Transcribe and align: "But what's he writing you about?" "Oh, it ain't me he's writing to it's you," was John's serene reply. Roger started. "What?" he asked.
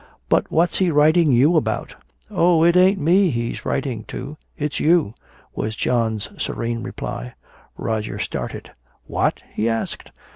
"But 0.29 0.51
what's 0.51 0.79
he 0.79 0.89
writing 0.89 1.31
you 1.31 1.55
about?" 1.55 1.93
"Oh, 2.31 2.63
it 2.63 2.75
ain't 2.75 2.99
me 2.99 3.29
he's 3.29 3.65
writing 3.65 4.03
to 4.05 4.35
it's 4.57 4.79
you," 4.79 5.13
was 5.53 5.75
John's 5.75 6.27
serene 6.41 6.81
reply. 6.81 7.35
Roger 7.77 8.17
started. 8.17 8.71
"What?" 9.05 9.43
he 9.53 9.69
asked. 9.69 10.09